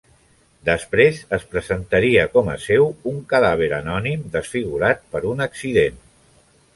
Després 0.69 1.17
es 1.37 1.43
presentaria 1.51 2.23
com 2.37 2.49
a 2.53 2.55
seu 2.63 2.87
un 3.11 3.19
cadàver 3.33 3.67
anònim 3.81 4.23
desfigurat 4.37 5.05
per 5.13 5.23
un 5.35 5.45
accident. 5.47 6.01